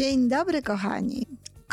[0.00, 1.26] Dzień dobry, kochani.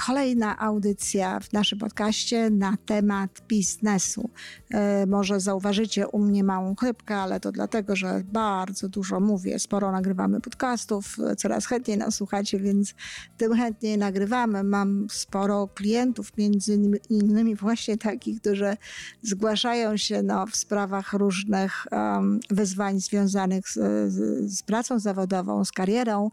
[0.07, 4.29] Kolejna audycja w naszym podcaście na temat biznesu.
[4.69, 9.91] E, może zauważycie u mnie małą chybkę, ale to dlatego, że bardzo dużo mówię, sporo
[9.91, 12.93] nagrywamy podcastów, coraz chętniej nas słuchacie, więc
[13.37, 14.63] tym chętniej nagrywamy.
[14.63, 18.77] Mam sporo klientów, między innymi właśnie takich, którzy
[19.21, 23.73] zgłaszają się no, w sprawach różnych um, wyzwań związanych z,
[24.13, 26.31] z, z pracą zawodową, z karierą.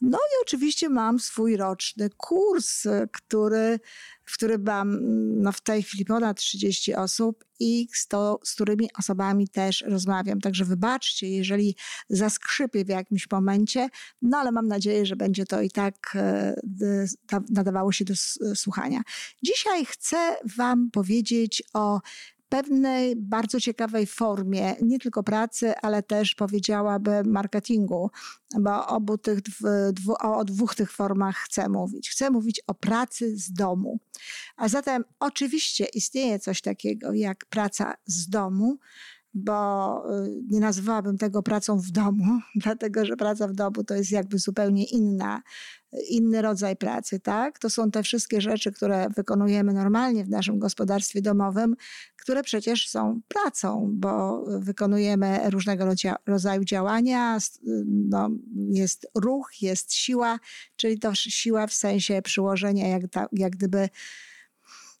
[0.00, 3.80] No i oczywiście mam swój roczny kurs, który,
[4.24, 4.98] w którym mam
[5.42, 10.40] no, w tej chwili ponad 30 osób i z, to, z którymi osobami też rozmawiam.
[10.40, 11.76] Także wybaczcie, jeżeli
[12.08, 13.88] zaskrzypię w jakimś momencie,
[14.22, 16.54] no ale mam nadzieję, że będzie to i tak e,
[17.50, 18.14] nadawało się do
[18.54, 19.00] słuchania.
[19.42, 22.00] Dzisiaj chcę Wam powiedzieć o
[22.54, 28.10] pewnej bardzo ciekawej formie, nie tylko pracy, ale też powiedziałabym marketingu,
[28.60, 29.38] bo obu tych,
[29.92, 32.10] dwu, o dwóch tych formach chcę mówić.
[32.10, 33.98] Chcę mówić o pracy z domu.
[34.56, 38.78] A zatem oczywiście istnieje coś takiego jak praca z domu,
[39.34, 44.10] bo y, nie nazywałabym tego pracą w domu, dlatego że praca w domu to jest
[44.10, 45.42] jakby zupełnie inna,
[46.08, 47.58] inny rodzaj pracy, tak?
[47.58, 51.76] To są te wszystkie rzeczy, które wykonujemy normalnie w naszym gospodarstwie domowym,
[52.16, 55.84] które przecież są pracą, bo wykonujemy różnego
[56.26, 57.38] rodzaju działania,
[57.86, 58.30] no,
[58.70, 60.38] jest ruch, jest siła,
[60.76, 63.88] czyli to siła w sensie przyłożenia jak, ta, jak gdyby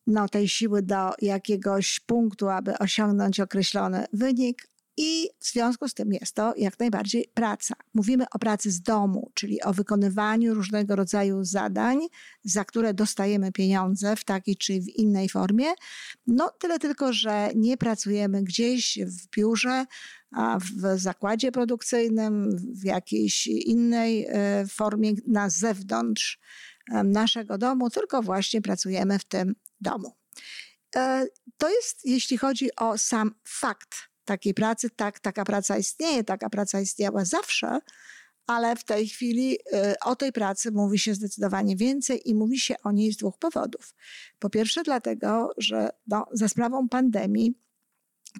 [0.06, 4.68] no, tej siły do jakiegoś punktu, aby osiągnąć określony wynik.
[4.96, 7.74] I w związku z tym jest to jak najbardziej praca.
[7.94, 11.98] Mówimy o pracy z domu, czyli o wykonywaniu różnego rodzaju zadań,
[12.44, 15.66] za które dostajemy pieniądze w takiej czy w innej formie.
[16.26, 19.84] No tyle tylko, że nie pracujemy gdzieś w biurze,
[20.74, 26.40] w zakładzie produkcyjnym, w jakiejś innej e, formie na zewnątrz
[26.92, 30.12] e, naszego domu, tylko właśnie pracujemy w tym domu.
[30.96, 31.26] E,
[31.58, 36.80] to jest, jeśli chodzi o sam fakt takiej pracy, tak, taka praca istnieje, taka praca
[36.80, 37.80] istniała zawsze,
[38.46, 42.74] ale w tej chwili e, o tej pracy mówi się zdecydowanie więcej i mówi się
[42.82, 43.94] o niej z dwóch powodów.
[44.38, 47.54] Po pierwsze, dlatego, że no, za sprawą pandemii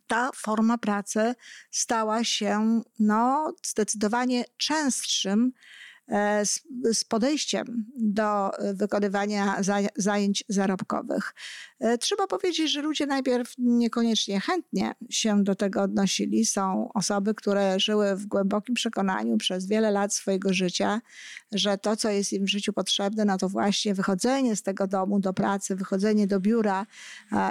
[0.07, 1.35] ta forma pracy
[1.71, 5.53] stała się no, zdecydowanie częstszym
[6.45, 9.57] z, z podejściem do wykonywania
[9.97, 11.35] zajęć zarobkowych.
[11.81, 16.47] E, trzeba powiedzieć, że ludzie najpierw niekoniecznie chętnie się do tego odnosili.
[16.47, 21.01] Są osoby, które żyły w głębokim przekonaniu przez wiele lat swojego życia,
[21.53, 25.21] że to, co jest im w życiu potrzebne, no to właśnie wychodzenie z tego domu
[25.21, 26.87] do pracy, wychodzenie do biura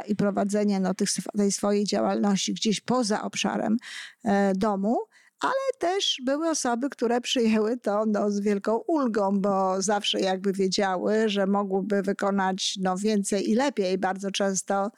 [0.07, 3.77] i prowadzenie no, tych, tej swojej działalności gdzieś poza obszarem
[4.23, 4.97] e, domu
[5.43, 11.29] ale też były osoby, które przyjęły to no, z wielką ulgą, bo zawsze jakby wiedziały,
[11.29, 13.97] że mogłyby wykonać no, więcej i lepiej.
[13.97, 14.91] Bardzo często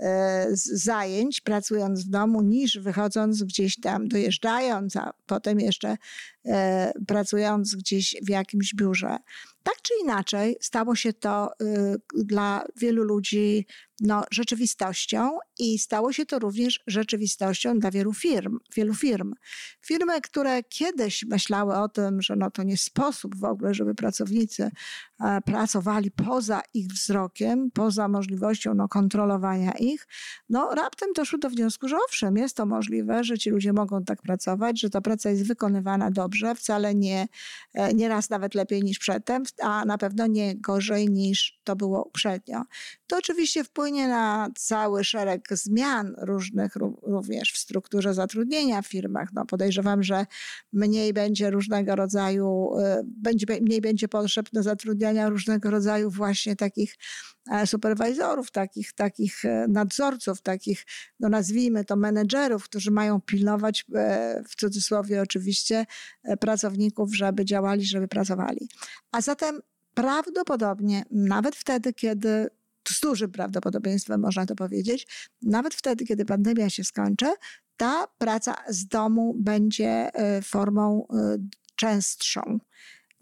[0.00, 5.96] e, zajęć pracując w domu niż wychodząc gdzieś tam, dojeżdżając, a potem jeszcze
[6.46, 9.16] e, pracując gdzieś w jakimś biurze.
[9.66, 13.66] Tak czy inaczej, stało się to y, dla wielu ludzi
[14.00, 18.58] no, rzeczywistością i stało się to również rzeczywistością dla wielu firm.
[18.74, 19.34] Wielu firm.
[19.80, 24.70] Firmy, które kiedyś myślały o tym, że no, to nie sposób w ogóle, żeby pracownicy
[25.20, 30.06] e, pracowali poza ich wzrokiem, poza możliwością no, kontrolowania ich,
[30.48, 34.22] no raptem doszły do wniosku, że owszem, jest to możliwe, że ci ludzie mogą tak
[34.22, 37.28] pracować, że ta praca jest wykonywana dobrze, wcale nie,
[37.74, 42.62] e, nieraz nawet lepiej niż przedtem, a na pewno nie gorzej niż to było uprzednio.
[43.06, 49.28] To oczywiście wpłynie na cały szereg zmian różnych również w strukturze zatrudnienia w firmach.
[49.32, 50.26] No podejrzewam, że
[50.72, 56.94] mniej będzie różnego rodzaju, y, będzie, mniej będzie potrzebne zatrudniania różnego rodzaju właśnie takich
[57.50, 60.84] e, superwizorów, takich, takich e, nadzorców, takich,
[61.20, 65.86] no nazwijmy to menedżerów, którzy mają pilnować, e, w cudzysłowie oczywiście,
[66.40, 68.68] pracowników, żeby działali, żeby pracowali.
[69.12, 69.60] A zatem
[69.94, 72.48] prawdopodobnie, nawet wtedy, kiedy
[72.88, 75.06] z dużym prawdopodobieństwem można to powiedzieć,
[75.42, 77.26] nawet wtedy, kiedy pandemia się skończy,
[77.76, 81.38] ta praca z domu będzie e, formą e,
[81.76, 82.58] częstszą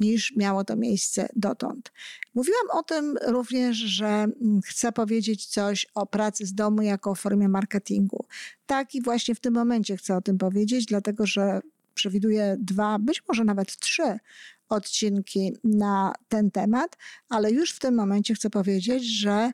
[0.00, 1.92] niż miało to miejsce dotąd.
[2.34, 7.48] Mówiłam o tym również, że mm, chcę powiedzieć coś o pracy z domu jako formie
[7.48, 8.26] marketingu.
[8.66, 11.60] Tak i właśnie w tym momencie chcę o tym powiedzieć, dlatego że
[11.94, 14.18] przewiduję dwa, być może nawet trzy
[14.68, 16.96] odcinki na ten temat,
[17.28, 19.52] ale już w tym momencie chcę powiedzieć, że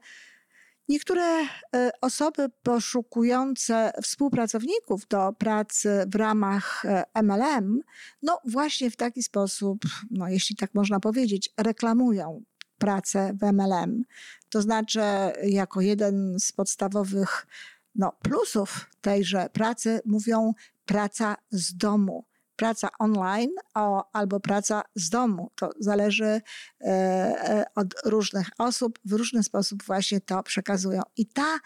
[0.90, 6.84] Niektóre e, osoby poszukujące współpracowników do pracy w ramach
[7.22, 7.82] MLM, e,
[8.22, 9.78] no właśnie w taki sposób,
[10.10, 12.42] no jeśli tak można powiedzieć, reklamują
[12.78, 14.04] pracę w MLM.
[14.48, 15.00] To znaczy,
[15.42, 17.46] jako jeden z podstawowych
[17.94, 20.52] no, plusów tejże pracy mówią
[20.84, 22.24] praca z domu
[22.60, 25.50] praca online o, albo praca z domu.
[25.54, 26.40] To zależy e,
[26.80, 31.02] e, od różnych osób, w różny sposób właśnie to przekazują.
[31.16, 31.58] I ta,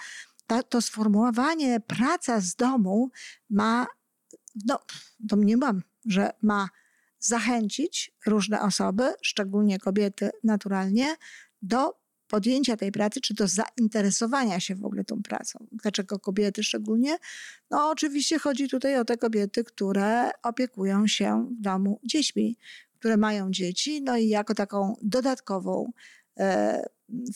[0.47, 3.11] ta, to sformułowanie praca z domu
[3.51, 3.87] ma,
[4.67, 4.79] no,
[5.21, 6.69] domniemam, że ma
[7.19, 11.17] zachęcić różne osoby, szczególnie kobiety naturalnie,
[11.63, 15.67] do podjęcia tej pracy, czy do zainteresowania się w ogóle tą pracą.
[15.73, 17.17] Dlaczego kobiety szczególnie?
[17.71, 22.57] No oczywiście chodzi tutaj o te kobiety, które opiekują się w domu dziećmi,
[22.99, 25.93] które mają dzieci, no i jako taką dodatkową
[26.39, 26.85] e,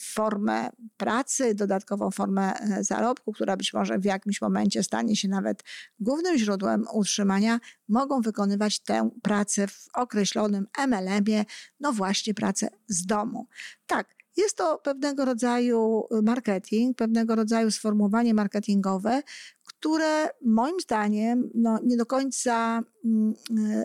[0.01, 5.63] formę pracy, dodatkową formę e, zarobku, która być może w jakimś momencie stanie się nawet
[5.99, 11.45] głównym źródłem utrzymania, mogą wykonywać tę pracę w określonym MLM-ie,
[11.79, 13.47] no właśnie pracę z domu.
[13.87, 19.21] Tak, jest to pewnego rodzaju marketing, pewnego rodzaju sformułowanie marketingowe,
[19.63, 23.33] które moim zdaniem no, nie do końca mm,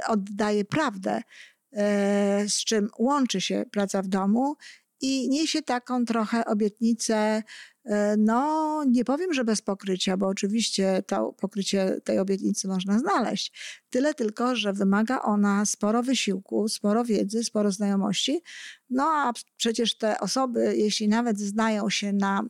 [0.08, 1.22] oddaje prawdę,
[1.72, 4.56] e, z czym łączy się praca w domu
[5.00, 7.42] i niesie taką trochę obietnicę
[7.84, 13.52] E, no, nie powiem, że bez pokrycia, bo oczywiście to pokrycie tej obietnicy można znaleźć.
[13.90, 18.40] Tyle tylko, że wymaga ona sporo wysiłku, sporo wiedzy, sporo znajomości.
[18.90, 22.42] No a przecież te osoby, jeśli nawet znają się na,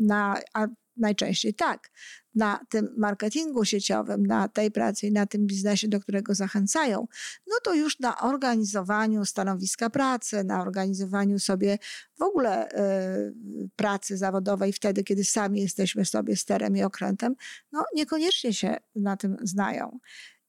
[0.00, 0.66] na a
[0.96, 1.90] najczęściej tak,
[2.34, 7.06] na tym marketingu sieciowym, na tej pracy i na tym biznesie, do którego zachęcają,
[7.46, 11.78] no to już na organizowaniu stanowiska pracy, na organizowaniu sobie
[12.18, 17.34] w ogóle y, pracy zawodowej wtedy, kiedy sami jesteśmy sobie sterem i okrętem,
[17.72, 19.98] no niekoniecznie się na tym znają.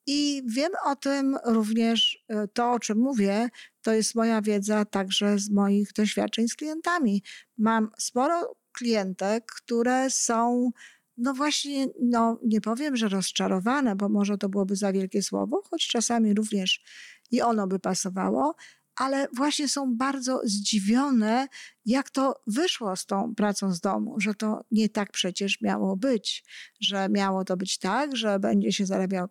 [0.07, 3.49] I wiem o tym również, y, to o czym mówię,
[3.81, 7.23] to jest moja wiedza także z moich doświadczeń z klientami.
[7.57, 10.71] Mam sporo klientek, które są
[11.17, 15.88] no właśnie, no nie powiem, że rozczarowane, bo może to byłoby za wielkie słowo, choć
[15.88, 16.83] czasami również
[17.31, 18.56] i ono by pasowało,
[18.95, 21.47] ale właśnie są bardzo zdziwione,
[21.85, 26.43] jak to wyszło z tą pracą z domu, że to nie tak przecież miało być,
[26.79, 29.27] że miało to być tak, że będzie się zarabiało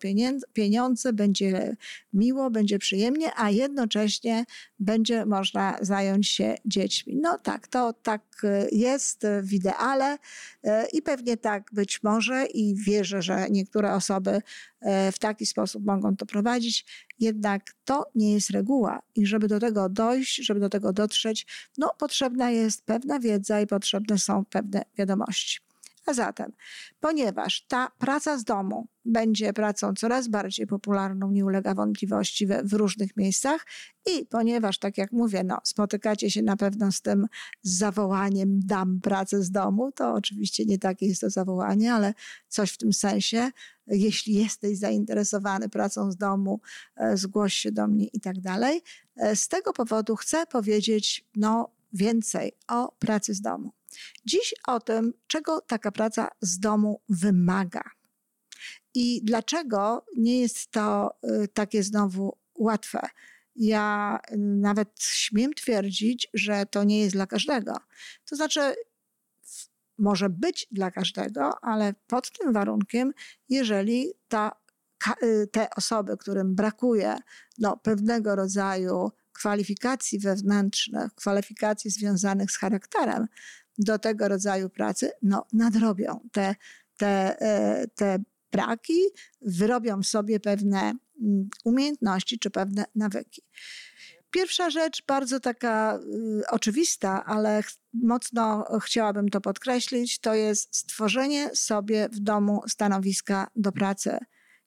[0.52, 1.76] pieniądze, będzie
[2.12, 4.44] miło, będzie przyjemnie, a jednocześnie
[4.78, 7.16] będzie można zająć się dziećmi.
[7.22, 10.18] No tak, to tak e, jest w ideale
[10.64, 14.42] e, i pewnie tak być może i wierzę, że niektóre osoby
[14.80, 16.86] e, w taki sposób mogą to prowadzić,
[17.18, 21.46] jednak to nie jest reguła i żeby do tego dojść, żeby do tego dotrzeć,
[21.78, 25.58] no potrzebna potrzebna jest pewna wiedza i potrzebne są pewne wiadomości.
[26.06, 26.52] A zatem,
[27.00, 32.73] ponieważ ta praca z domu będzie pracą coraz bardziej popularną, nie ulega wątpliwości, w, w
[32.73, 33.67] różnych miejscach
[34.06, 37.26] i ponieważ, tak jak mówię, no, spotykacie się na pewno z tym
[37.62, 42.15] zawołaniem dam pracę z domu, to oczywiście nie takie jest to zawołanie, ale
[42.48, 43.51] coś w tym sensie.
[43.86, 46.60] Jeśli jesteś zainteresowany pracą z domu,
[46.96, 48.82] e, zgłoś się do mnie i tak dalej.
[49.17, 53.72] E, z tego powodu chcę powiedzieć, no, więcej o pracy z domu.
[54.27, 57.82] Dziś o tym, czego taka praca z domu wymaga
[58.94, 63.08] i dlaczego nie jest to y, takie znowu łatwe.
[63.56, 67.77] Ja y, nawet śmiem twierdzić, że to nie jest dla każdego.
[68.31, 68.74] To znaczy,
[69.98, 73.13] może być dla każdego, ale pod tym warunkiem,
[73.48, 74.53] jeżeli ta,
[75.22, 77.17] y, te osoby, którym brakuje
[77.58, 83.26] no, pewnego rodzaju kwalifikacji wewnętrznych, kwalifikacji związanych z charakterem
[83.79, 86.55] do tego rodzaju pracy, no nadrobią te,
[86.96, 88.19] te, e, te
[88.53, 89.00] braki,
[89.43, 90.81] wyrobią sobie pewne
[91.22, 93.43] mm, umiejętności czy pewne nawyki.
[94.31, 95.98] Pierwsza rzecz, bardzo taka
[96.41, 97.62] y, oczywista, ale
[97.93, 104.19] mocno chciałabym to podkreślić, to jest stworzenie sobie w domu stanowiska do pracy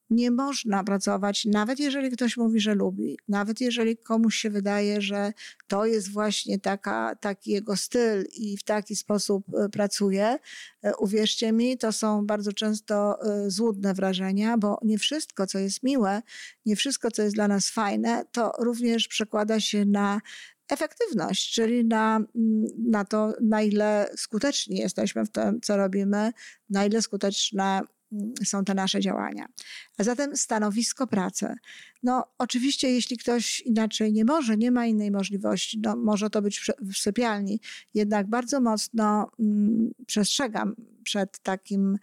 [0.10, 5.34] nie można pracować, nawet jeżeli ktoś mówi, że lubi, nawet jeżeli komuś się wydaje, że
[5.68, 10.40] to jest właśnie taka, taki jego styl i w taki sposób e, pracuje.
[10.84, 15.84] E, uwierzcie mi, to są bardzo często e, złudne wrażenia, bo nie wszystko, co jest
[15.84, 16.22] miłe,
[16.66, 20.22] nie wszystko, co jest dla nas fajne, to również przekłada się na
[20.70, 22.20] efektywność, czyli na,
[22.78, 26.32] na to, na ile skuteczni jesteśmy w tym, co robimy,
[26.70, 27.82] na ile skuteczne
[28.46, 29.46] są te nasze działania.
[29.98, 31.56] A zatem stanowisko pracy.
[32.04, 36.72] No oczywiście, jeśli ktoś inaczej nie może, nie ma innej możliwości, no, może to być
[36.94, 37.60] w sypialni,
[37.94, 41.98] jednak bardzo mocno mm, przestrzegam przed takim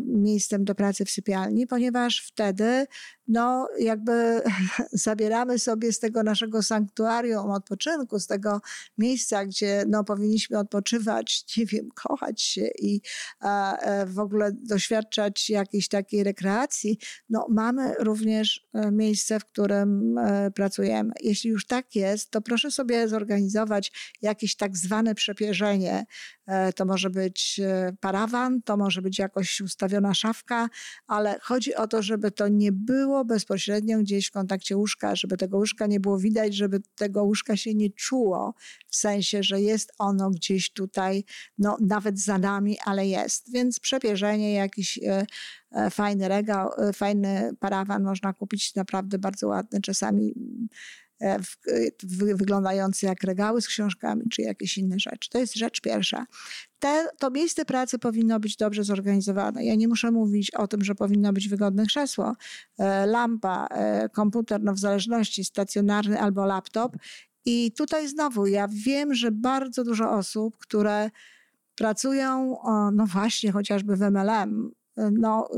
[0.00, 2.86] miejscem do pracy w sypialni, ponieważ wtedy
[3.28, 4.42] no, jakby
[4.92, 8.60] zabieramy sobie z tego naszego sanktuarium odpoczynku, z tego
[8.98, 13.00] miejsca, gdzie no, powinniśmy odpoczywać, nie wiem, kochać się i
[13.42, 20.50] e, w ogóle doświadczać jakiejś takiej rekreacji, no, mamy również e, miejsce, w którym e,
[20.50, 21.12] pracujemy.
[21.20, 26.06] Jeśli już tak jest, to proszę sobie zorganizować jakieś tak zwane przepierzenie.
[26.46, 30.68] E, to może być e, parawan, to może być jakoś ustawiona szafka,
[31.06, 35.56] ale chodzi o to, żeby to nie było bezpośrednio gdzieś w kontakcie łóżka, żeby tego
[35.56, 38.54] łóżka nie było widać, żeby tego łóżka się nie czuło,
[38.88, 41.24] w sensie, że jest ono gdzieś tutaj,
[41.58, 43.52] no nawet za nami, ale jest.
[43.52, 44.98] Więc przepierzenie, jakiś
[45.90, 50.34] fajny regał, fajny parawan można kupić, naprawdę bardzo ładny, czasami
[51.22, 51.38] E,
[52.34, 55.30] wyglądający jak regały z książkami, czy jakieś inne rzeczy.
[55.30, 56.26] To jest rzecz pierwsza.
[56.78, 59.64] Te, to miejsce pracy powinno być dobrze zorganizowane.
[59.64, 62.36] Ja nie muszę mówić o tym, że powinno być wygodne krzesło,
[62.78, 66.96] e, lampa, e, komputer, no w zależności, stacjonarny albo laptop.
[67.44, 71.10] I tutaj znowu, ja wiem, że bardzo dużo osób, które
[71.74, 72.56] pracują,
[72.92, 75.48] no właśnie, chociażby w MLM, no,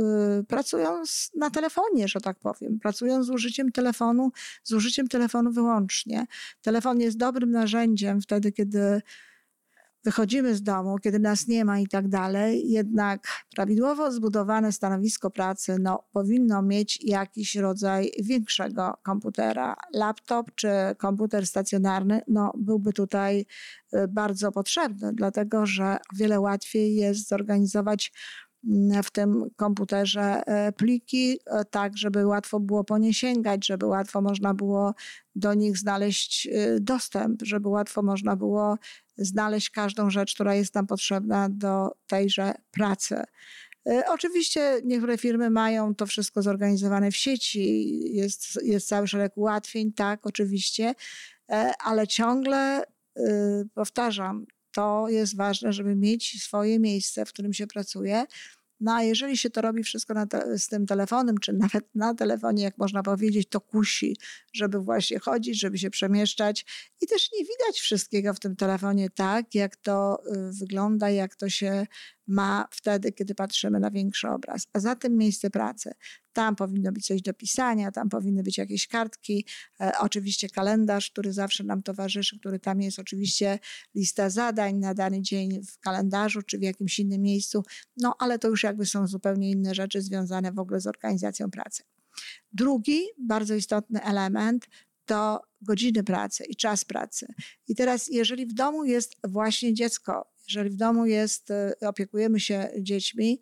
[0.40, 2.78] y, pracują z, na telefonie, że tak powiem.
[2.78, 6.26] Pracują z użyciem telefonu, z użyciem telefonu wyłącznie.
[6.62, 9.02] Telefon jest dobrym narzędziem wtedy, kiedy
[10.04, 15.76] wychodzimy z domu, kiedy nas nie ma i tak dalej, jednak prawidłowo zbudowane stanowisko pracy
[15.80, 19.76] no, powinno mieć jakiś rodzaj większego komputera.
[19.92, 23.46] Laptop czy komputer stacjonarny no, byłby tutaj
[23.94, 28.12] y, bardzo potrzebny, dlatego że o wiele łatwiej jest zorganizować
[29.02, 34.20] w tym komputerze e, pliki, e, tak żeby łatwo było po nie sięgać, żeby łatwo
[34.20, 34.94] można było
[35.34, 38.78] do nich znaleźć e, dostęp, żeby łatwo można było
[39.16, 43.22] znaleźć każdą rzecz, która jest nam potrzebna do tejże pracy.
[44.08, 50.26] Oczywiście niektóre firmy mają to wszystko zorganizowane w sieci, jest, jest cały szereg ułatwień, tak,
[50.26, 50.94] oczywiście,
[51.84, 52.82] ale ciągle
[53.74, 58.24] powtarzam, to jest ważne, żeby mieć swoje miejsce, w którym się pracuje.
[58.80, 62.62] No a jeżeli się to robi wszystko te, z tym telefonem, czy nawet na telefonie,
[62.62, 64.16] jak można powiedzieć, to kusi,
[64.52, 66.66] żeby właśnie chodzić, żeby się przemieszczać
[67.00, 71.48] i też nie widać wszystkiego w tym telefonie tak, jak to y, wygląda, jak to
[71.48, 71.86] się
[72.26, 74.66] ma wtedy, kiedy patrzymy na większy obraz.
[74.72, 75.92] A zatem miejsce pracy.
[76.32, 79.46] Tam powinno być coś do pisania, tam powinny być jakieś kartki,
[79.80, 83.58] e, oczywiście kalendarz, który zawsze nam towarzyszy, który tam jest oczywiście
[83.94, 87.62] lista zadań na dany dzień w kalendarzu czy w jakimś innym miejscu,
[87.96, 91.82] no ale to już jakby są zupełnie inne rzeczy związane w ogóle z organizacją pracy.
[92.52, 94.66] Drugi bardzo istotny element
[95.04, 97.26] to godziny pracy i czas pracy.
[97.68, 102.68] I teraz, jeżeli w domu jest właśnie dziecko, jeżeli w domu jest, y, opiekujemy się
[102.80, 103.40] dziećmi,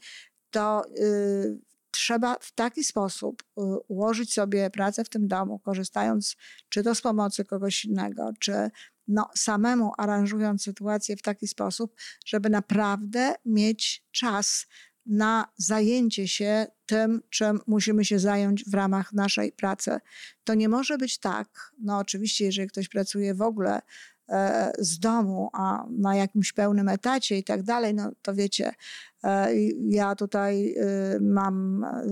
[0.50, 1.58] to y,
[1.90, 6.36] trzeba w taki sposób y, ułożyć sobie pracę w tym domu, korzystając
[6.68, 8.70] czy to z pomocy kogoś innego, czy
[9.08, 11.94] no, samemu aranżując sytuację w taki sposób,
[12.26, 14.66] żeby naprawdę mieć czas
[15.06, 19.98] na zajęcie się tym, czym musimy się zająć w ramach naszej pracy.
[20.44, 23.82] To nie może być tak, no oczywiście, jeżeli ktoś pracuje w ogóle e,
[24.78, 28.72] z domu, a na jakimś pełnym etacie i tak dalej, no to wiecie,
[29.24, 29.54] e,
[29.88, 30.74] ja tutaj
[31.16, 32.02] y, mam e,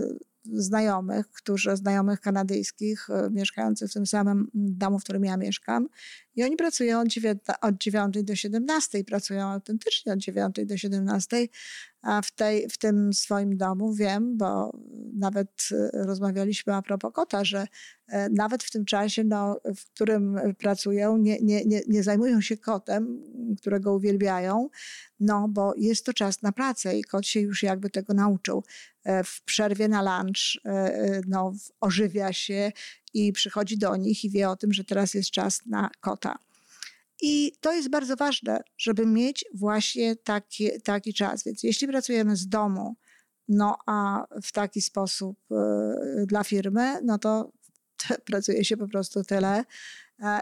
[0.45, 5.89] znajomych, którzy, znajomych kanadyjskich, mieszkających w tym samym domu, w którym ja mieszkam.
[6.37, 11.37] I oni pracują od 9, od 9 do 17, pracują autentycznie od 9 do 17,
[12.03, 14.73] a w, tej, w tym swoim domu wiem, bo
[15.13, 17.67] nawet e, rozmawialiśmy a propos kota, że
[18.09, 22.57] e, nawet w tym czasie, no, w którym pracują, nie, nie, nie, nie zajmują się
[22.57, 23.23] kotem,
[23.59, 24.69] którego uwielbiają,
[25.21, 28.65] no bo jest to czas na pracę i kot się już jakby tego nauczył.
[29.05, 30.63] E, w przerwie na lunch
[31.29, 32.73] no, ożywia się
[33.15, 36.39] i przychodzi do nich i wie o tym, że teraz jest czas na kota.
[37.23, 41.45] I to jest bardzo ważne, żeby mieć właśnie taki, taki czas.
[41.45, 42.97] Więc jeśli pracujemy z domu,
[43.49, 47.53] no a w taki sposób y, dla firmy, no to
[48.31, 49.65] pracuje się po prostu tyle,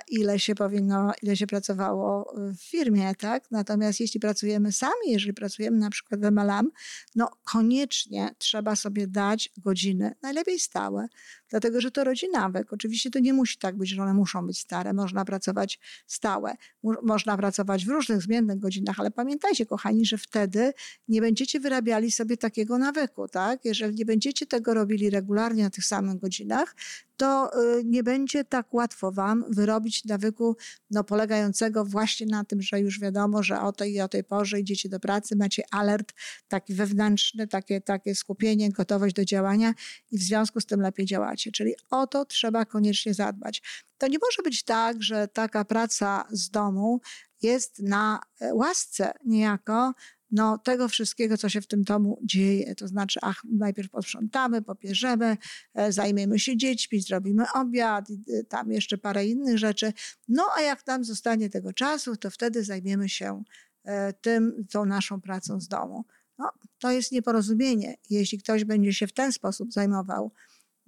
[0.09, 3.51] ile się powinno, ile się pracowało w firmie, tak?
[3.51, 6.71] Natomiast jeśli pracujemy sami, jeżeli pracujemy na przykład w MLM,
[7.17, 11.09] no koniecznie trzeba sobie dać godziny, najlepiej stałe,
[11.51, 12.73] dlatego że to rodzi nawyk.
[12.73, 16.55] Oczywiście to nie musi tak być, że one muszą być stare, można pracować stałe,
[17.03, 20.73] można pracować w różnych zmiennych godzinach, ale pamiętajcie, kochani, że wtedy
[21.09, 23.65] nie będziecie wyrabiali sobie takiego nawyku, tak?
[23.65, 26.75] Jeżeli nie będziecie tego robili regularnie na tych samych godzinach,
[27.19, 30.57] to y, nie będzie tak łatwo Wam wyrobić nawyku
[30.91, 34.61] no, polegającego właśnie na tym, że już wiadomo, że o tej i o tej porze
[34.61, 36.13] idziecie do pracy, macie alert
[36.49, 39.75] taki wewnętrzny, takie, takie skupienie, gotowość do działania
[40.13, 41.07] i w związku z tym lepiej
[41.39, 43.63] Czyli o to trzeba koniecznie zadbać.
[43.99, 47.01] To nie może być tak, że taka praca z domu
[47.43, 49.95] jest na e, łasce niejako,
[50.31, 52.75] no, tego wszystkiego, co się w tym domu dzieje.
[52.75, 55.37] To znaczy, ach, najpierw posprzątamy, popierzemy,
[55.75, 58.09] e, zajmiemy się dziećmi, zrobimy obiad,
[58.49, 59.93] tam jeszcze parę innych rzeczy.
[60.29, 63.43] No, a jak tam zostanie tego czasu, to wtedy zajmiemy się
[63.85, 66.05] e, tym, tą naszą pracą z domu.
[66.39, 67.97] No, to jest nieporozumienie.
[68.11, 70.33] Jeśli ktoś będzie się w ten sposób zajmował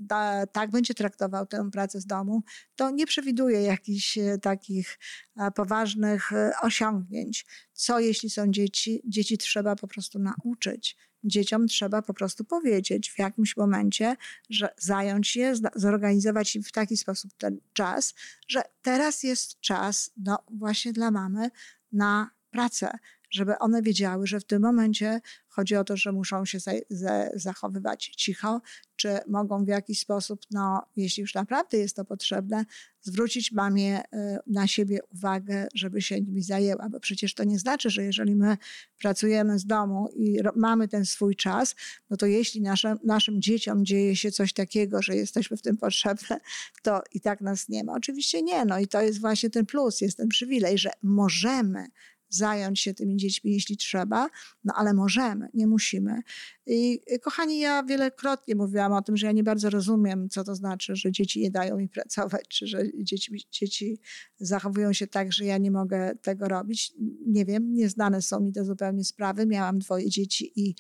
[0.01, 2.43] da, tak będzie traktował tę pracę z domu,
[2.77, 4.99] to nie przewiduje jakichś e, takich
[5.37, 7.47] e, poważnych e, osiągnięć.
[7.73, 9.03] Co jeśli są dzieci?
[9.05, 10.97] Dzieci trzeba po prostu nauczyć.
[11.25, 14.17] Dzieciom trzeba po prostu powiedzieć w jakimś momencie,
[14.51, 18.15] że zająć je, zorganizować im w taki sposób ten czas,
[18.49, 21.51] że teraz jest czas, no właśnie dla mamy,
[21.93, 22.99] na pracę,
[23.31, 27.29] żeby one wiedziały, że w tym momencie chodzi o to, że muszą się za, za,
[27.35, 28.61] zachowywać cicho,
[28.97, 32.65] czy mogą w jakiś sposób, no, jeśli już naprawdę jest to potrzebne,
[33.03, 34.07] zwrócić mamie y,
[34.47, 38.57] na siebie uwagę, żeby się nimi zajęła, bo przecież to nie znaczy, że jeżeli my
[38.99, 41.75] pracujemy z domu i mamy ten swój czas,
[42.11, 46.41] no to jeśli nasze, naszym dzieciom dzieje się coś takiego, że jesteśmy w tym potrzebne,
[46.83, 47.93] to i tak nas nie ma.
[47.93, 51.87] Oczywiście nie, no i to jest właśnie ten plus, jest ten przywilej, że możemy
[52.31, 54.31] zająć się tymi dziećmi, jeśli trzeba,
[54.65, 56.21] no ale możemy, nie musimy.
[56.67, 60.97] I kochani, ja wielokrotnie mówiłam o tym, że ja nie bardzo rozumiem, co to znaczy,
[60.97, 64.01] że dzieci nie dają mi pracować, czy że dzieci, dzieci
[64.39, 66.93] zachowują się tak, że ja nie mogę tego robić.
[67.27, 69.47] Nie wiem, nieznane są mi te zupełnie sprawy.
[69.47, 70.75] Miałam dwoje dzieci i,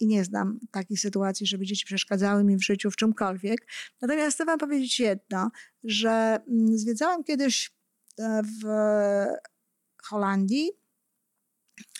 [0.00, 3.66] i nie znam takich sytuacji, żeby dzieci przeszkadzały mi w życiu w czymkolwiek.
[4.02, 5.50] Natomiast chcę wam powiedzieć jedno,
[5.84, 7.72] że mm, zwiedzałam kiedyś
[8.18, 8.66] e, w
[10.06, 10.70] Holandii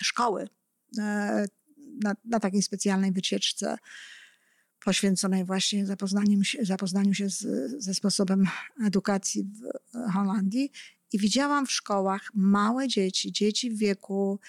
[0.02, 0.48] szkoły
[0.98, 1.46] e,
[2.02, 3.76] na, na takiej specjalnej wycieczce
[4.84, 7.40] poświęconej właśnie zapoznaniu się, zapoznaniu się z,
[7.84, 8.46] ze sposobem
[8.86, 10.72] edukacji w Holandii.
[11.12, 14.40] I widziałam w szkołach małe dzieci, dzieci w wieku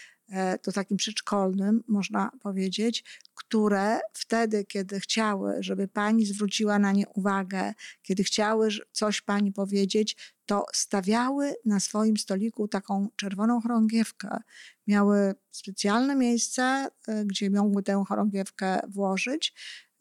[0.62, 3.04] to takim przedszkolnym, można powiedzieć,
[3.36, 10.17] które wtedy, kiedy chciały, żeby pani zwróciła na nie uwagę, kiedy chciały coś pani powiedzieć,
[10.46, 14.38] to stawiały na swoim stoliku taką czerwoną chorągiewkę.
[14.88, 19.54] Miały specjalne miejsce, e, gdzie mogły tę chorągiewkę włożyć.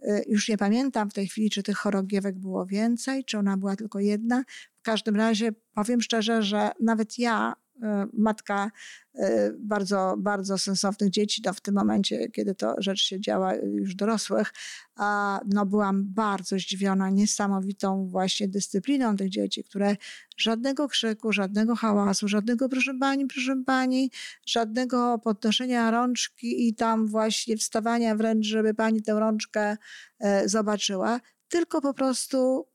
[0.02, 3.76] E, już nie pamiętam w tej chwili, czy tych chorągiewek było więcej, czy ona była
[3.76, 4.44] tylko jedna.
[4.78, 7.69] W każdym razie powiem szczerze, że nawet ja E,
[8.12, 8.70] matka
[9.14, 13.94] e, bardzo, bardzo sensownych dzieci, no w tym momencie, kiedy to rzecz się działa już
[13.94, 14.52] dorosłych,
[14.96, 19.96] a no byłam bardzo zdziwiona niesamowitą właśnie dyscypliną tych dzieci, które
[20.36, 24.10] żadnego krzyku, żadnego hałasu, żadnego proszę pani, proszę pani,
[24.46, 29.76] żadnego podnoszenia rączki i tam właśnie wstawania wręcz, żeby pani tę rączkę
[30.18, 32.66] e, zobaczyła, tylko po prostu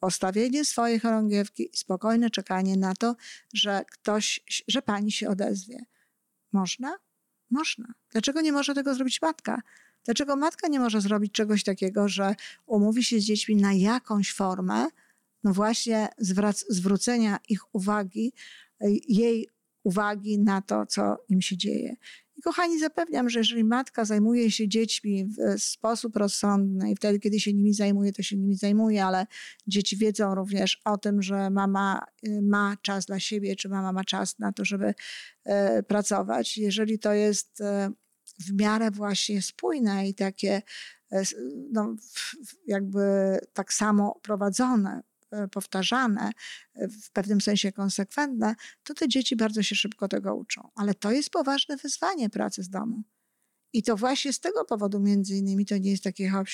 [0.00, 3.16] postawienie swojej chorągiewki i spokojne czekanie na to,
[3.54, 5.84] że ktoś, że pani się odezwie.
[6.52, 6.96] Można?
[7.50, 7.94] Można.
[8.10, 9.62] Dlaczego nie może tego zrobić matka?
[10.04, 12.34] Dlaczego matka nie może zrobić czegoś takiego, że
[12.66, 14.86] umówi się z dziećmi na jakąś formę,
[15.44, 16.08] no właśnie
[16.68, 18.32] zwrócenia ich uwagi,
[19.08, 19.48] jej
[19.82, 21.96] uwagi na to, co im się dzieje.
[22.38, 27.40] I kochani, zapewniam, że jeżeli matka zajmuje się dziećmi w sposób rozsądny i wtedy, kiedy
[27.40, 29.26] się nimi zajmuje, to się nimi zajmuje, ale
[29.66, 34.04] dzieci wiedzą również o tym, że mama y, ma czas dla siebie, czy mama ma
[34.04, 34.94] czas na to, żeby
[35.78, 36.58] y, pracować.
[36.58, 37.62] Jeżeli to jest
[38.40, 40.62] w miarę właśnie spójne i takie
[41.72, 41.96] no,
[42.66, 45.07] jakby tak samo prowadzone, E,
[45.48, 46.30] powtarzane,
[46.74, 50.68] e, w pewnym sensie konsekwentne, to te dzieci bardzo się szybko tego uczą.
[50.74, 53.02] Ale to jest poważne wyzwanie pracy z domu.
[53.72, 56.48] I to właśnie z tego powodu, między innymi, to nie jest taki hop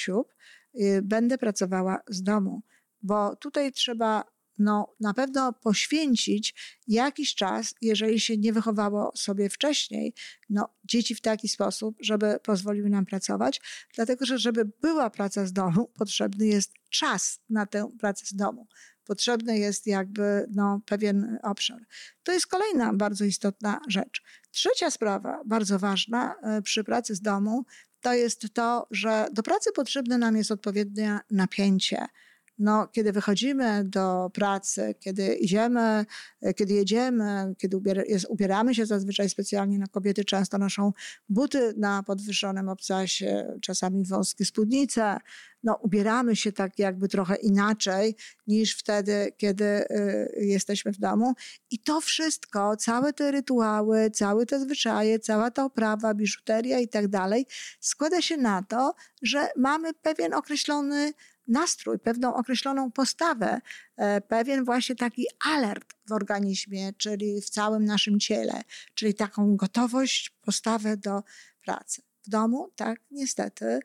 [0.75, 2.63] y, będę pracowała z domu,
[3.03, 4.25] bo tutaj trzeba
[4.59, 6.55] no, na pewno poświęcić
[6.88, 10.14] jakiś czas, jeżeli się nie wychowało sobie wcześniej,
[10.51, 13.61] no, dzieci w taki sposób, żeby pozwoliły nam pracować,
[13.95, 18.67] dlatego że żeby była praca z domu, potrzebny jest czas na tę pracę z domu.
[19.05, 21.81] potrzebny jest jakby no, pewien obszar.
[22.23, 24.23] To jest kolejna bardzo istotna rzecz.
[24.51, 27.64] Trzecia sprawa, bardzo ważna e, przy pracy z domu,
[28.01, 32.07] to jest to, że do pracy potrzebne nam jest odpowiednie napięcie
[32.59, 36.05] no, kiedy wychodzimy do pracy, kiedy idziemy,
[36.43, 37.81] e, kiedy jedziemy, kiedy
[38.29, 40.93] ubieramy się zazwyczaj specjalnie, no kobiety często noszą
[41.29, 45.19] buty na podwyższonym obcasie, czasami wąskie spódnice,
[45.62, 51.35] no ubieramy się tak jakby trochę inaczej niż wtedy, kiedy y, jesteśmy w domu.
[51.71, 57.09] I to wszystko, całe te rytuały, całe te zwyczaje, cała ta oprawa, biżuteria i tak
[57.09, 57.47] dalej,
[57.81, 61.12] składa się na to, że mamy pewien określony
[61.49, 63.61] nastrój, pewną określoną postawę,
[63.97, 68.63] e, pewien właśnie taki alert w organizmie, czyli w całym naszym ciele,
[68.95, 71.23] czyli taką gotowość, postawę do
[71.65, 72.03] pracy.
[72.27, 73.81] W domu tak niestety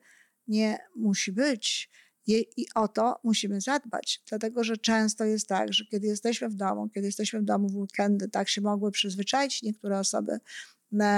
[0.47, 1.89] nie musi być.
[2.27, 6.89] I o to musimy zadbać, dlatego że często jest tak, że kiedy jesteśmy w domu,
[6.89, 10.39] kiedy jesteśmy w domu w weekendy, tak się mogły przyzwyczaić niektóre osoby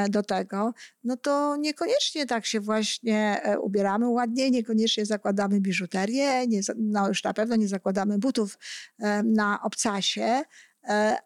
[0.10, 6.62] do tego, no to niekoniecznie tak się właśnie e, ubieramy ładnie, niekoniecznie zakładamy biżuterię, nie,
[6.78, 8.58] no już na pewno nie zakładamy butów
[9.00, 10.42] e, na obcasie,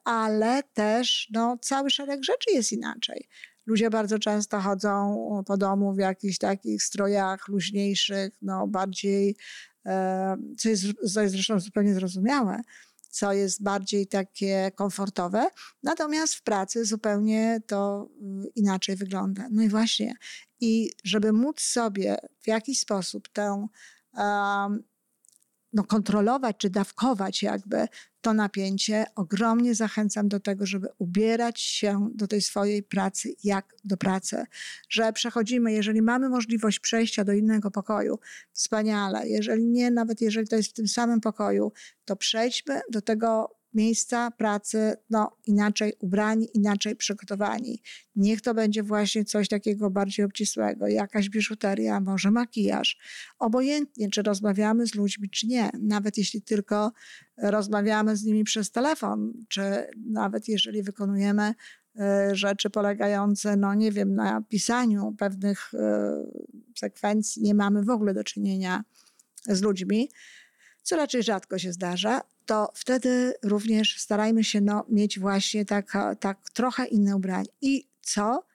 [0.03, 3.27] ale też no, cały szereg rzeczy jest inaczej.
[3.65, 9.35] Ludzie bardzo często chodzą po domu w jakichś takich strojach luźniejszych, no bardziej,
[10.57, 12.61] co jest, co jest zresztą zupełnie zrozumiałe,
[13.15, 15.47] co jest bardziej takie komfortowe.
[15.83, 18.09] Natomiast w pracy zupełnie to
[18.45, 19.47] y, inaczej wygląda.
[19.51, 20.13] No i właśnie,
[20.59, 23.67] i żeby móc sobie w jakiś sposób tę
[24.13, 24.83] um,
[25.75, 27.87] no, kontrolować czy dawkować jakby
[28.21, 33.97] to napięcie, ogromnie zachęcam do tego, żeby ubierać się do tej swojej pracy jak do
[33.97, 34.43] pracy.
[34.89, 38.19] Że przechodzimy, jeżeli mamy możliwość przejścia do innego pokoju,
[38.51, 39.27] wspaniale.
[39.27, 41.71] Jeżeli nie, nawet jeżeli to jest w tym samym pokoju,
[42.05, 47.81] to przejdźmy do tego miejsca pracy no, inaczej ubrani, inaczej przygotowani.
[48.15, 52.97] Niech to będzie właśnie coś takiego bardziej obcisłego, jakaś biżuteria, może makijaż.
[53.39, 55.69] Obojętnie, czy rozmawiamy z ludźmi, czy nie.
[55.81, 56.91] Nawet jeśli tylko
[57.37, 59.61] rozmawiamy z nimi przez telefon, czy
[60.05, 61.53] nawet jeżeli wykonujemy
[61.99, 66.23] e, rzeczy polegające, no nie wiem, na pisaniu pewnych e,
[66.79, 68.83] sekwencji, nie mamy w ogóle do czynienia
[69.47, 70.09] z ludźmi,
[70.85, 76.49] co raczej rzadko się zdarza, to wtedy również starajmy się no, mieć właśnie tak, tak
[76.53, 77.49] trochę inne ubranie.
[77.61, 78.45] I co?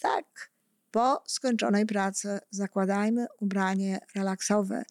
[0.00, 0.50] Tak,
[0.90, 4.84] po skończonej pracy zakładajmy ubranie relaksowe,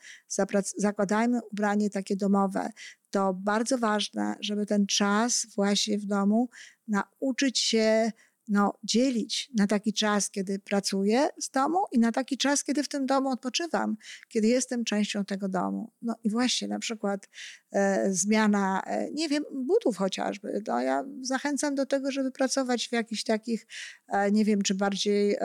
[0.78, 2.70] zakładajmy ubranie takie domowe.
[3.12, 6.50] To bardzo ważne, żeby ten czas właśnie w domu
[6.88, 8.12] nauczyć się
[8.52, 12.88] no, dzielić na taki czas, kiedy pracuję z domu i na taki czas, kiedy w
[12.88, 13.98] tym domu odpoczywam,
[14.30, 15.92] kiedy jestem częścią tego domu.
[16.02, 17.30] No i właśnie na przykład
[17.72, 20.64] e, zmiana, e, nie wiem, butów chociażby.
[20.68, 23.68] No, ja zachęcam do tego, żeby pracować w jakichś takich,
[24.08, 25.38] e, nie wiem, czy bardziej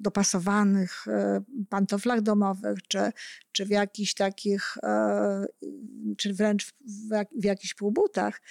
[0.00, 2.98] dopasowanych e, pantoflach domowych, czy,
[3.52, 5.46] czy w jakichś takich, e,
[6.16, 8.42] czy wręcz w, jak, w jakichś półbutach,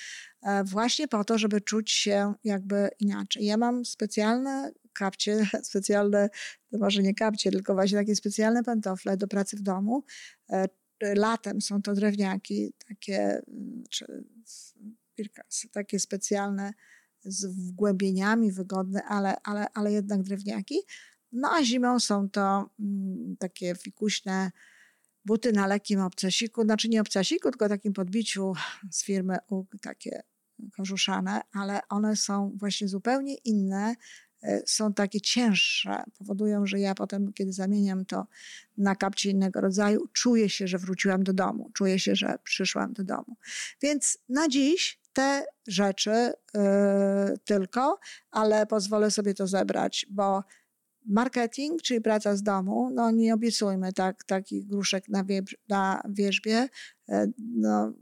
[0.43, 3.45] e, właśnie po to, żeby czuć się jakby inaczej.
[3.45, 6.29] Ja mam specjalne kapcie, specjalne,
[6.71, 10.03] to może nie kapcie, tylko właśnie takie specjalne pantofle do pracy w domu.
[11.01, 13.41] Latem są to drewniaki, takie,
[13.89, 14.23] czy
[15.71, 16.73] takie specjalne
[17.25, 20.75] z wgłębieniami, wygodne, ale, ale, ale jednak drewniaki.
[21.31, 24.51] No a zimą są to mm, takie fikuśne
[25.25, 28.53] buty na lekkim obcasiku, znaczy nie obcasiku, tylko takim podbiciu
[28.91, 30.23] z firmy UG, takie
[30.77, 33.95] korzuszane, ale one są właśnie zupełnie inne,
[34.43, 38.27] e, są takie cięższe, powodują, że ja potem, kiedy zamieniam to
[38.77, 43.03] na kapcie innego rodzaju, czuję się, że wróciłam do domu, czuję się, że przyszłam do
[43.03, 43.37] domu.
[43.81, 46.61] Więc na dziś te rzeczy yy,
[47.45, 47.99] tylko,
[48.31, 50.43] ale pozwolę sobie to zebrać, bo
[51.07, 56.69] Marketing, czyli praca z domu, no nie obiecujmy tak, takich gruszek na, wiebrz, na wierzbie.
[57.09, 57.93] E, no,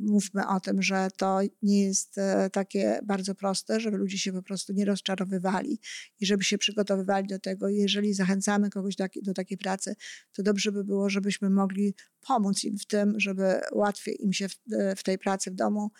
[0.00, 4.42] mówmy o tym, że to nie jest e, takie bardzo proste, żeby ludzie się po
[4.42, 5.80] prostu nie rozczarowywali
[6.20, 7.68] i żeby się przygotowywali do tego.
[7.68, 9.94] Jeżeli zachęcamy kogoś do, do takiej pracy,
[10.32, 14.56] to dobrze by było, żebyśmy mogli pomóc im w tym, żeby łatwiej im się w,
[14.72, 15.90] e, w tej pracy w domu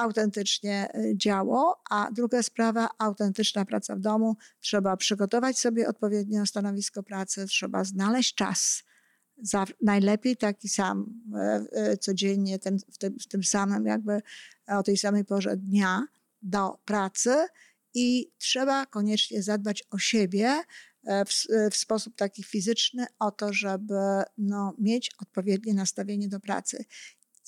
[0.00, 4.36] autentycznie y, działo, a druga sprawa, autentyczna praca w domu.
[4.60, 8.82] Trzeba przygotować sobie odpowiednio stanowisko pracy, trzeba znaleźć czas,
[9.42, 14.22] za, najlepiej taki sam e, e, codziennie, ten, w, tym, w tym samym jakby
[14.66, 16.06] o tej samej porze dnia
[16.42, 17.46] do pracy
[17.94, 20.62] i trzeba koniecznie zadbać o siebie
[21.04, 21.30] e, w,
[21.70, 23.94] w, sposób taki fizyczny, o to, żeby
[24.38, 26.84] no, mieć odpowiednie nastawienie do pracy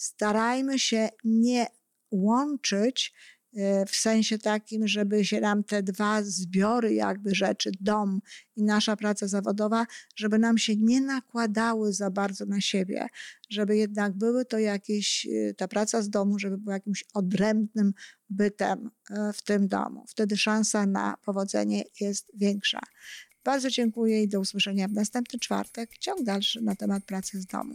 [0.03, 1.67] starajmy się nie
[2.13, 3.15] łączyć
[3.57, 8.21] e, w sensie takim, żeby się nam te dwa zbiory jakby rzeczy, dom
[8.57, 13.07] i nasza praca zawodowa, żeby nam się nie nakładały za bardzo na siebie,
[13.51, 17.93] żeby jednak były to jakieś, e, ta praca z domu, żeby była jakimś odrębnym
[18.31, 20.05] bytem e, w tym domu.
[20.09, 22.81] Wtedy szansa na powodzenie jest większa.
[23.45, 25.99] Bardzo dziękuję i do usłyszenia w następny czwartek.
[25.99, 27.75] Ciąg dalszy na temat pracy z domu.